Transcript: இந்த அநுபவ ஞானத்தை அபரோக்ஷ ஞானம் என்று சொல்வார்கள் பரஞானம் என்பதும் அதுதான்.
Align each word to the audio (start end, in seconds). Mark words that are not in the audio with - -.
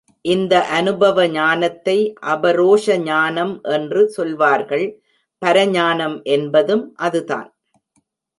இந்த 0.25 0.53
அநுபவ 0.69 1.25
ஞானத்தை 1.29 1.95
அபரோக்ஷ 2.33 2.97
ஞானம் 3.03 3.53
என்று 3.71 4.01
சொல்வார்கள் 4.09 4.85
பரஞானம் 5.41 6.17
என்பதும் 6.29 6.85
அதுதான். 6.99 7.49